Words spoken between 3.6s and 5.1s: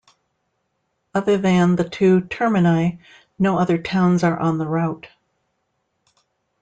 towns are on the route.